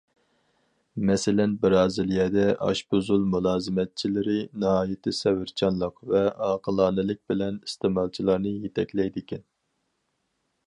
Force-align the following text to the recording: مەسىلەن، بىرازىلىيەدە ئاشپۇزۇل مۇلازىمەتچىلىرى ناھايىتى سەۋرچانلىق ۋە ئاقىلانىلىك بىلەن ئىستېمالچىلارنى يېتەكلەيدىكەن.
مەسىلەن، 1.07 1.51
بىرازىلىيەدە 1.65 2.45
ئاشپۇزۇل 2.67 3.27
مۇلازىمەتچىلىرى 3.33 4.37
ناھايىتى 4.63 5.13
سەۋرچانلىق 5.17 6.01
ۋە 6.15 6.21
ئاقىلانىلىك 6.47 7.21
بىلەن 7.33 7.61
ئىستېمالچىلارنى 7.67 8.55
يېتەكلەيدىكەن. 8.65 9.45